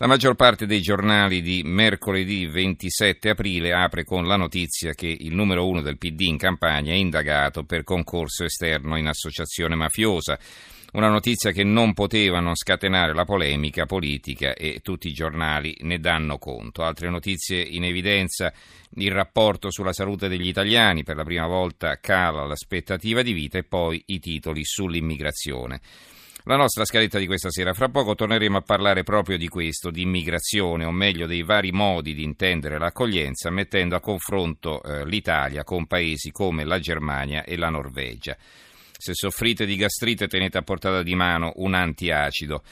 La 0.00 0.06
maggior 0.06 0.36
parte 0.36 0.64
dei 0.64 0.80
giornali 0.80 1.42
di 1.42 1.62
mercoledì 1.64 2.46
27 2.46 3.30
aprile 3.30 3.72
apre 3.72 4.04
con 4.04 4.28
la 4.28 4.36
notizia 4.36 4.92
che 4.92 5.08
il 5.08 5.34
numero 5.34 5.66
uno 5.66 5.82
del 5.82 5.98
PD 5.98 6.20
in 6.20 6.38
campagna 6.38 6.92
è 6.92 6.96
indagato 6.96 7.64
per 7.64 7.82
concorso 7.82 8.44
esterno 8.44 8.96
in 8.96 9.08
associazione 9.08 9.74
mafiosa. 9.74 10.38
Una 10.92 11.08
notizia 11.08 11.50
che 11.50 11.64
non 11.64 11.94
poteva 11.94 12.38
non 12.38 12.54
scatenare 12.54 13.12
la 13.12 13.24
polemica 13.24 13.86
politica 13.86 14.54
e 14.54 14.78
tutti 14.84 15.08
i 15.08 15.12
giornali 15.12 15.76
ne 15.80 15.98
danno 15.98 16.38
conto. 16.38 16.84
Altre 16.84 17.10
notizie 17.10 17.60
in 17.60 17.82
evidenza, 17.82 18.52
il 18.94 19.10
rapporto 19.10 19.68
sulla 19.72 19.92
salute 19.92 20.28
degli 20.28 20.46
italiani, 20.46 21.02
per 21.02 21.16
la 21.16 21.24
prima 21.24 21.48
volta 21.48 21.98
cala 21.98 22.46
l'aspettativa 22.46 23.22
di 23.22 23.32
vita 23.32 23.58
e 23.58 23.64
poi 23.64 24.00
i 24.06 24.20
titoli 24.20 24.64
sull'immigrazione. 24.64 25.80
La 26.44 26.56
nostra 26.56 26.84
scaletta 26.84 27.18
di 27.18 27.26
questa 27.26 27.50
sera, 27.50 27.74
fra 27.74 27.88
poco 27.88 28.14
torneremo 28.14 28.56
a 28.56 28.62
parlare 28.62 29.02
proprio 29.02 29.36
di 29.36 29.48
questo, 29.48 29.90
di 29.90 30.02
immigrazione, 30.02 30.84
o 30.84 30.90
meglio 30.90 31.26
dei 31.26 31.42
vari 31.42 31.72
modi 31.72 32.14
di 32.14 32.22
intendere 32.22 32.78
l'accoglienza, 32.78 33.50
mettendo 33.50 33.96
a 33.96 34.00
confronto 34.00 34.82
eh, 34.82 35.04
l'Italia 35.04 35.64
con 35.64 35.86
paesi 35.86 36.30
come 36.30 36.64
la 36.64 36.78
Germania 36.78 37.44
e 37.44 37.56
la 37.56 37.68
Norvegia. 37.68 38.36
Se 39.00 39.12
soffrite 39.14 39.66
di 39.66 39.76
gastrite 39.76 40.26
tenete 40.26 40.58
a 40.58 40.62
portata 40.62 41.02
di 41.02 41.14
mano 41.14 41.52
un 41.56 41.74
antiacido. 41.74 42.62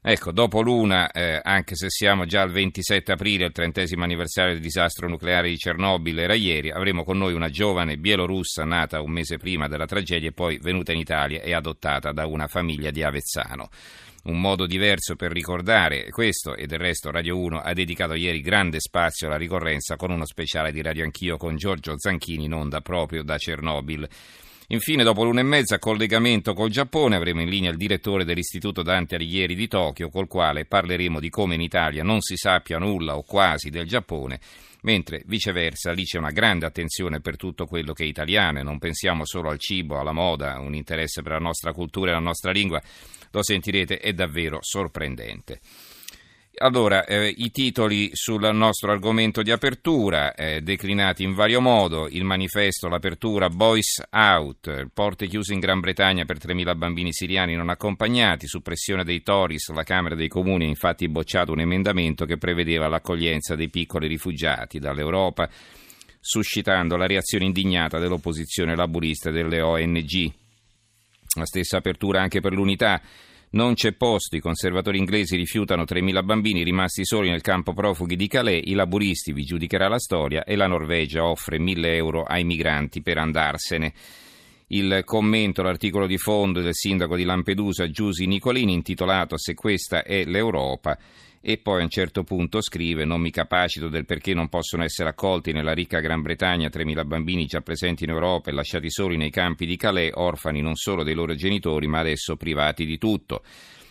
Ecco, 0.00 0.30
dopo 0.30 0.60
l'una, 0.62 1.10
eh, 1.10 1.40
anche 1.42 1.74
se 1.74 1.90
siamo 1.90 2.26
già 2.26 2.42
al 2.42 2.52
27 2.52 3.12
aprile, 3.12 3.46
il 3.46 3.52
trentesimo 3.52 4.04
anniversario 4.04 4.52
del 4.52 4.62
disastro 4.62 5.08
nucleare 5.08 5.48
di 5.48 5.56
Chernobyl 5.56 6.18
era 6.18 6.34
ieri, 6.34 6.70
avremo 6.70 7.02
con 7.02 7.18
noi 7.18 7.34
una 7.34 7.48
giovane 7.48 7.96
bielorussa 7.96 8.64
nata 8.64 9.00
un 9.00 9.10
mese 9.10 9.36
prima 9.36 9.66
della 9.66 9.86
tragedia 9.86 10.28
e 10.28 10.32
poi 10.32 10.58
venuta 10.58 10.92
in 10.92 10.98
Italia 10.98 11.40
e 11.40 11.52
adottata 11.52 12.12
da 12.12 12.26
una 12.26 12.46
famiglia 12.46 12.90
di 12.90 13.02
Avezzano. 13.02 13.68
Un 14.26 14.40
modo 14.40 14.66
diverso 14.66 15.14
per 15.14 15.30
ricordare 15.30 16.10
questo 16.10 16.56
e 16.56 16.66
del 16.66 16.80
resto 16.80 17.12
Radio 17.12 17.38
1 17.38 17.60
ha 17.60 17.72
dedicato 17.72 18.14
ieri 18.14 18.40
grande 18.40 18.80
spazio 18.80 19.28
alla 19.28 19.36
ricorrenza 19.36 19.94
con 19.94 20.10
uno 20.10 20.26
speciale 20.26 20.72
di 20.72 20.82
Radio 20.82 21.04
Anch'io 21.04 21.36
con 21.36 21.56
Giorgio 21.56 21.94
Zanchini 21.96 22.46
in 22.46 22.52
onda 22.52 22.80
proprio 22.80 23.22
da 23.22 23.36
Chernobyl. 23.36 24.08
Infine, 24.70 25.04
dopo 25.04 25.22
l'una 25.22 25.40
e 25.40 25.44
mezza, 25.44 25.78
collegamento 25.78 26.52
col 26.52 26.70
Giappone, 26.70 27.14
avremo 27.14 27.40
in 27.40 27.48
linea 27.48 27.70
il 27.70 27.76
direttore 27.76 28.24
dell'Istituto 28.24 28.82
Dante 28.82 29.14
Alighieri 29.14 29.54
di 29.54 29.68
Tokyo, 29.68 30.08
col 30.08 30.26
quale 30.26 30.64
parleremo 30.64 31.20
di 31.20 31.30
come 31.30 31.54
in 31.54 31.60
Italia 31.60 32.02
non 32.02 32.20
si 32.20 32.36
sappia 32.36 32.78
nulla 32.78 33.16
o 33.16 33.22
quasi 33.22 33.70
del 33.70 33.86
Giappone, 33.86 34.40
mentre 34.82 35.22
viceversa 35.26 35.92
lì 35.92 36.02
c'è 36.02 36.18
una 36.18 36.32
grande 36.32 36.66
attenzione 36.66 37.20
per 37.20 37.36
tutto 37.36 37.66
quello 37.66 37.92
che 37.92 38.02
è 38.02 38.08
italiano 38.08 38.58
e 38.58 38.64
non 38.64 38.78
pensiamo 38.78 39.24
solo 39.24 39.50
al 39.50 39.60
cibo, 39.60 40.00
alla 40.00 40.10
moda, 40.10 40.58
un 40.58 40.74
interesse 40.74 41.22
per 41.22 41.32
la 41.32 41.38
nostra 41.38 41.72
cultura 41.72 42.10
e 42.10 42.14
la 42.14 42.20
nostra 42.20 42.50
lingua, 42.50 42.82
lo 43.30 43.42
sentirete, 43.44 43.98
è 43.98 44.12
davvero 44.14 44.58
sorprendente. 44.62 45.60
Allora, 46.58 47.04
eh, 47.04 47.34
i 47.36 47.50
titoli 47.50 48.08
sul 48.14 48.40
nostro 48.54 48.90
argomento 48.90 49.42
di 49.42 49.50
apertura, 49.50 50.34
eh, 50.34 50.62
declinati 50.62 51.22
in 51.22 51.34
vario 51.34 51.60
modo, 51.60 52.08
il 52.08 52.24
manifesto, 52.24 52.88
l'apertura, 52.88 53.50
Boys 53.50 54.02
Out, 54.08 54.86
porte 54.94 55.26
chiuse 55.26 55.52
in 55.52 55.60
Gran 55.60 55.80
Bretagna 55.80 56.24
per 56.24 56.38
3.000 56.38 56.74
bambini 56.74 57.12
siriani 57.12 57.54
non 57.54 57.68
accompagnati, 57.68 58.46
suppressione 58.46 59.04
dei 59.04 59.22
Tories, 59.22 59.68
la 59.68 59.82
Camera 59.82 60.14
dei 60.14 60.28
Comuni 60.28 60.64
ha 60.64 60.68
infatti 60.68 61.06
bocciato 61.10 61.52
un 61.52 61.60
emendamento 61.60 62.24
che 62.24 62.38
prevedeva 62.38 62.88
l'accoglienza 62.88 63.54
dei 63.54 63.68
piccoli 63.68 64.06
rifugiati 64.06 64.78
dall'Europa, 64.78 65.50
suscitando 66.18 66.96
la 66.96 67.06
reazione 67.06 67.44
indignata 67.44 67.98
dell'opposizione 67.98 68.74
laburista 68.74 69.28
e 69.28 69.32
delle 69.32 69.60
ONG. 69.60 70.32
La 71.34 71.44
stessa 71.44 71.76
apertura 71.76 72.22
anche 72.22 72.40
per 72.40 72.54
l'unità. 72.54 73.02
Non 73.56 73.72
c'è 73.72 73.92
posto, 73.92 74.36
i 74.36 74.40
conservatori 74.40 74.98
inglesi 74.98 75.34
rifiutano 75.34 75.84
3.000 75.84 76.22
bambini 76.22 76.62
rimasti 76.62 77.06
soli 77.06 77.30
nel 77.30 77.40
campo 77.40 77.72
profughi 77.72 78.14
di 78.14 78.26
Calais, 78.26 78.60
i 78.66 78.74
laburisti 78.74 79.32
vi 79.32 79.44
giudicherà 79.44 79.88
la 79.88 79.98
storia 79.98 80.44
e 80.44 80.56
la 80.56 80.66
Norvegia 80.66 81.24
offre 81.24 81.56
1.000 81.56 81.86
euro 81.86 82.22
ai 82.24 82.44
migranti 82.44 83.00
per 83.00 83.16
andarsene. 83.16 83.94
Il 84.66 85.00
commento, 85.06 85.62
l'articolo 85.62 86.06
di 86.06 86.18
fondo 86.18 86.60
del 86.60 86.74
sindaco 86.74 87.16
di 87.16 87.24
Lampedusa 87.24 87.88
Giusi 87.88 88.26
Nicolini 88.26 88.74
intitolato 88.74 89.38
Se 89.38 89.54
questa 89.54 90.02
è 90.02 90.24
l'Europa 90.26 90.98
e 91.48 91.58
poi 91.58 91.78
a 91.78 91.84
un 91.84 91.90
certo 91.90 92.24
punto 92.24 92.60
scrive 92.60 93.04
non 93.04 93.20
mi 93.20 93.30
capacito 93.30 93.88
del 93.88 94.04
perché 94.04 94.34
non 94.34 94.48
possono 94.48 94.82
essere 94.82 95.10
accolti 95.10 95.52
nella 95.52 95.74
ricca 95.74 96.00
Gran 96.00 96.20
Bretagna 96.20 96.66
3.000 96.66 97.06
bambini 97.06 97.46
già 97.46 97.60
presenti 97.60 98.02
in 98.02 98.10
Europa 98.10 98.50
e 98.50 98.52
lasciati 98.52 98.90
soli 98.90 99.16
nei 99.16 99.30
campi 99.30 99.64
di 99.64 99.76
Calais, 99.76 100.10
orfani 100.12 100.60
non 100.60 100.74
solo 100.74 101.04
dei 101.04 101.14
loro 101.14 101.36
genitori 101.36 101.86
ma 101.86 102.00
adesso 102.00 102.34
privati 102.34 102.84
di 102.84 102.98
tutto. 102.98 103.44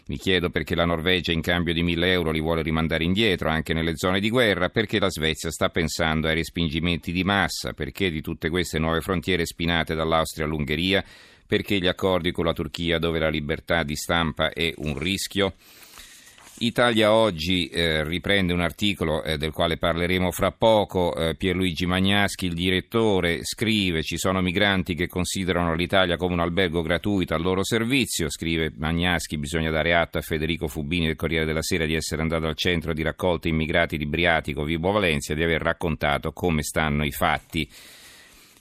Mi 0.07 0.17
chiedo 0.17 0.49
perché 0.49 0.75
la 0.75 0.83
Norvegia 0.83 1.31
in 1.31 1.39
cambio 1.39 1.73
di 1.73 1.81
1000 1.81 2.11
euro 2.11 2.31
li 2.31 2.41
vuole 2.41 2.61
rimandare 2.61 3.05
indietro 3.05 3.47
anche 3.47 3.73
nelle 3.73 3.95
zone 3.95 4.19
di 4.19 4.29
guerra, 4.29 4.67
perché 4.67 4.99
la 4.99 5.09
Svezia 5.09 5.49
sta 5.49 5.69
pensando 5.69 6.27
ai 6.27 6.35
respingimenti 6.35 7.13
di 7.13 7.23
massa, 7.23 7.71
perché 7.71 8.11
di 8.11 8.19
tutte 8.19 8.49
queste 8.49 8.79
nuove 8.79 8.99
frontiere 8.99 9.45
spinate 9.45 9.95
dall'Austria 9.95 10.45
all'Ungheria, 10.45 11.01
perché 11.47 11.79
gli 11.79 11.87
accordi 11.87 12.33
con 12.33 12.43
la 12.43 12.53
Turchia 12.53 12.99
dove 12.99 13.17
la 13.17 13.29
libertà 13.29 13.83
di 13.83 13.95
stampa 13.95 14.51
è 14.51 14.73
un 14.79 14.99
rischio. 14.99 15.53
Italia 16.59 17.11
Oggi 17.11 17.67
eh, 17.67 18.05
riprende 18.05 18.53
un 18.53 18.61
articolo 18.61 19.23
eh, 19.23 19.37
del 19.37 19.51
quale 19.51 19.75
parleremo 19.75 20.31
fra 20.31 20.51
poco. 20.51 21.13
Eh, 21.13 21.35
Pierluigi 21.35 21.85
Magnaschi, 21.85 22.45
il 22.45 22.53
direttore, 22.53 23.43
scrive: 23.43 24.03
Ci 24.03 24.17
sono 24.17 24.39
migranti 24.41 24.95
che 24.95 25.07
considerano 25.07 25.75
l'Italia 25.75 26.15
come 26.15 26.33
un 26.33 26.39
albergo 26.39 26.81
gratuito 26.81 27.33
al 27.33 27.41
loro 27.41 27.65
servizio. 27.65 28.29
Scrive 28.29 28.71
Magnaschi: 28.77 29.37
Bisogna 29.37 29.69
dare 29.69 29.95
atto 29.95 30.17
a 30.17 30.21
Federico 30.21 30.69
Fubini 30.69 31.07
del 31.07 31.17
Corriere 31.17 31.45
della 31.45 31.61
Sera 31.61 31.85
di 31.85 31.93
essere 31.93 32.21
andato 32.21 32.45
al 32.45 32.55
centro 32.55 32.93
di 32.93 33.03
raccolta 33.03 33.49
immigrati 33.49 33.97
di 33.97 34.05
Briatico, 34.05 34.63
Vibo 34.63 34.91
Valencia, 34.91 35.33
e 35.33 35.35
di 35.35 35.43
aver 35.43 35.61
raccontato 35.61 36.31
come 36.31 36.63
stanno 36.63 37.03
i 37.03 37.11
fatti. 37.11 37.69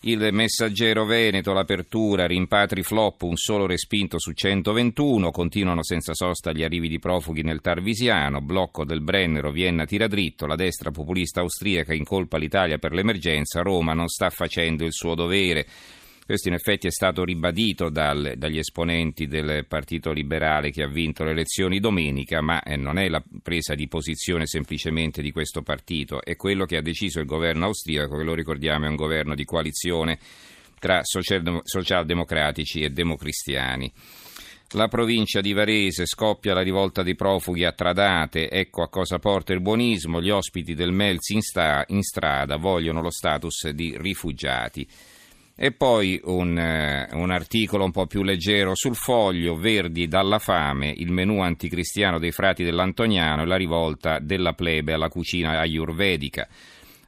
Il 0.06 0.28
messaggero 0.32 1.06
Veneto, 1.06 1.54
l'apertura, 1.54 2.26
rimpatri 2.26 2.82
flop, 2.82 3.22
un 3.22 3.36
solo 3.36 3.64
respinto 3.64 4.18
su 4.18 4.32
121, 4.32 5.30
continuano 5.30 5.82
senza 5.82 6.12
sosta 6.12 6.52
gli 6.52 6.62
arrivi 6.62 6.88
di 6.88 6.98
profughi 6.98 7.40
nel 7.40 7.62
Tarvisiano, 7.62 8.42
blocco 8.42 8.84
del 8.84 9.00
Brennero, 9.00 9.50
Vienna 9.50 9.86
tira 9.86 10.06
dritto, 10.06 10.44
la 10.44 10.56
destra 10.56 10.90
populista 10.90 11.40
austriaca 11.40 11.94
incolpa 11.94 12.36
l'Italia 12.36 12.76
per 12.76 12.92
l'emergenza, 12.92 13.62
Roma 13.62 13.94
non 13.94 14.08
sta 14.08 14.28
facendo 14.28 14.84
il 14.84 14.92
suo 14.92 15.14
dovere. 15.14 15.66
Questo 16.26 16.48
in 16.48 16.54
effetti 16.54 16.86
è 16.86 16.90
stato 16.90 17.22
ribadito 17.22 17.90
dal, 17.90 18.32
dagli 18.38 18.56
esponenti 18.56 19.26
del 19.26 19.66
Partito 19.68 20.10
Liberale 20.10 20.70
che 20.70 20.82
ha 20.82 20.88
vinto 20.88 21.22
le 21.22 21.32
elezioni 21.32 21.80
domenica, 21.80 22.40
ma 22.40 22.62
eh, 22.62 22.76
non 22.76 22.96
è 22.96 23.08
la 23.08 23.22
presa 23.42 23.74
di 23.74 23.88
posizione 23.88 24.46
semplicemente 24.46 25.20
di 25.20 25.30
questo 25.30 25.60
partito, 25.60 26.22
è 26.22 26.34
quello 26.36 26.64
che 26.64 26.78
ha 26.78 26.82
deciso 26.82 27.20
il 27.20 27.26
governo 27.26 27.66
austriaco, 27.66 28.16
che 28.16 28.24
lo 28.24 28.32
ricordiamo 28.32 28.86
è 28.86 28.88
un 28.88 28.96
governo 28.96 29.34
di 29.34 29.44
coalizione 29.44 30.18
tra 30.78 31.02
socialdemocratici 31.02 32.80
e 32.80 32.88
democristiani. 32.88 33.92
La 34.70 34.88
provincia 34.88 35.42
di 35.42 35.52
Varese 35.52 36.06
scoppia 36.06 36.54
la 36.54 36.62
rivolta 36.62 37.02
dei 37.02 37.14
profughi 37.14 37.64
a 37.64 37.72
Tradate, 37.72 38.50
ecco 38.50 38.82
a 38.82 38.88
cosa 38.88 39.18
porta 39.18 39.52
il 39.52 39.60
buonismo, 39.60 40.22
gli 40.22 40.30
ospiti 40.30 40.72
del 40.72 40.90
Melz 40.90 41.28
in, 41.28 41.42
sta, 41.42 41.84
in 41.88 42.02
strada 42.02 42.56
vogliono 42.56 43.02
lo 43.02 43.10
status 43.10 43.68
di 43.68 43.94
rifugiati. 43.98 44.88
E 45.56 45.70
poi 45.70 46.20
un, 46.24 46.58
eh, 46.58 47.08
un, 47.12 47.30
articolo 47.30 47.84
un 47.84 47.92
po' 47.92 48.06
più 48.06 48.24
leggero 48.24 48.74
sul 48.74 48.96
foglio, 48.96 49.54
Verdi 49.54 50.08
dalla 50.08 50.40
fame, 50.40 50.92
il 50.96 51.12
menù 51.12 51.42
anticristiano 51.42 52.18
dei 52.18 52.32
frati 52.32 52.64
dell'Antoniano 52.64 53.42
e 53.42 53.46
la 53.46 53.54
rivolta 53.54 54.18
della 54.18 54.54
plebe 54.54 54.94
alla 54.94 55.08
cucina 55.08 55.60
ayurvedica. 55.60 56.48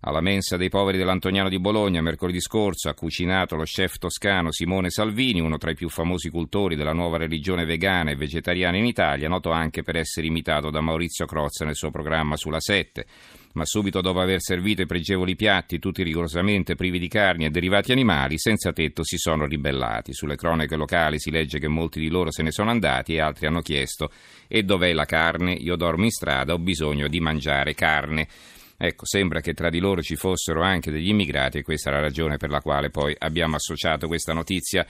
Alla 0.03 0.21
mensa 0.21 0.57
dei 0.57 0.69
poveri 0.69 0.97
dell'Antoniano 0.97 1.49
di 1.49 1.59
Bologna, 1.59 2.01
mercoledì 2.01 2.41
scorso, 2.41 2.89
ha 2.89 2.95
cucinato 2.95 3.57
lo 3.57 3.65
chef 3.65 3.99
toscano 3.99 4.53
Simone 4.53 4.91
Salvini, 4.91 5.41
uno 5.41 5.59
tra 5.59 5.73
i 5.73 5.75
più 5.75 5.89
famosi 5.89 6.31
cultori 6.31 6.77
della 6.77 6.93
nuova 6.93 7.17
religione 7.17 7.65
vegana 7.65 8.13
e 8.13 8.15
vegetariana 8.15 8.77
in 8.77 8.85
Italia, 8.85 9.27
noto 9.27 9.51
anche 9.51 9.83
per 9.83 9.97
essere 9.97 10.29
imitato 10.29 10.71
da 10.71 10.81
Maurizio 10.81 11.27
Crozza 11.27 11.65
nel 11.65 11.75
suo 11.75 11.91
programma 11.91 12.37
sulla 12.37 12.61
7. 12.61 13.07
Ma 13.57 13.65
subito 13.65 14.03
dopo 14.03 14.21
aver 14.21 14.41
servito 14.43 14.83
i 14.83 14.87
pregevoli 14.87 15.35
piatti, 15.35 15.79
tutti 15.79 16.03
rigorosamente 16.03 16.75
privi 16.75 16.99
di 16.99 17.09
carni 17.09 17.47
e 17.47 17.51
derivati 17.51 17.91
animali, 17.91 18.39
senza 18.39 18.71
tetto 18.73 19.03
si 19.03 19.17
sono 19.17 19.47
ribellati. 19.47 20.13
Sulle 20.13 20.37
cronache 20.37 20.77
locali 20.77 21.19
si 21.19 21.31
legge 21.31 21.59
che 21.59 21.67
molti 21.67 21.99
di 21.99 22.09
loro 22.09 22.31
se 22.31 22.43
ne 22.43 22.53
sono 22.53 22.69
andati 22.69 23.15
e 23.15 23.21
altri 23.21 23.47
hanno 23.47 23.63
chiesto 23.63 24.11
e 24.47 24.63
dov'è 24.63 24.93
la 24.93 25.07
carne? 25.07 25.53
Io 25.55 25.75
dormo 25.77 26.05
in 26.05 26.11
strada, 26.11 26.53
ho 26.53 26.59
bisogno 26.59 27.09
di 27.09 27.19
mangiare 27.19 27.75
carne. 27.75 28.29
Ecco, 28.77 29.07
sembra 29.07 29.41
che 29.41 29.55
tra 29.55 29.71
di 29.71 29.79
loro 29.79 30.03
ci 30.03 30.17
fossero 30.17 30.61
anche 30.61 30.91
degli 30.91 31.09
immigrati 31.09 31.57
e 31.57 31.63
questa 31.63 31.89
è 31.89 31.95
la 31.95 32.01
ragione 32.01 32.37
per 32.37 32.51
la 32.51 32.61
quale 32.61 32.91
poi 32.91 33.17
abbiamo 33.17 33.57
associato 33.57 34.07
questa 34.07 34.35
notizia 34.35 34.87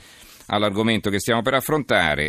all'argomento 0.46 1.08
che 1.08 1.20
stiamo 1.20 1.42
per 1.42 1.54
affrontare. 1.54 2.24